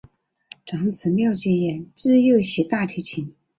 [0.65, 3.35] 长子廖嘉言自幼习大提琴。